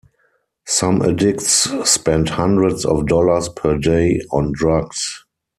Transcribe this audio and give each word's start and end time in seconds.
Some 0.65 1.03
addicts 1.03 1.69
spend 1.87 2.29
hundreds 2.29 2.85
of 2.85 3.05
dollars 3.05 3.49
per 3.49 3.77
day 3.77 4.19
on 4.31 4.51
drugs. 4.51 5.25